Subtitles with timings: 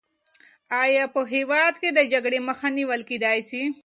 [0.83, 3.61] آیا په هېواد کې د جګړې مخه نیول کېدای سي؟